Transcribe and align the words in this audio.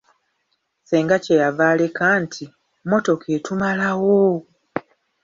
Ssenga 0.81 1.15
kye 1.23 1.35
yava 1.41 1.63
aleka 1.71 2.05
nti 2.23 2.45
"mmotoka 2.83 3.25
etumalawo!" 3.37 4.23